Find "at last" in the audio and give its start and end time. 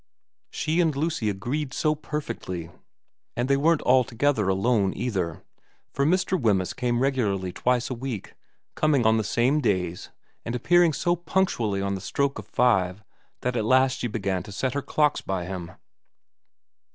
13.55-13.99